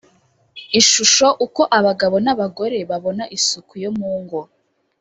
[0.79, 4.39] ishusho uko abagabo n abagore babona isuku yo mu ngo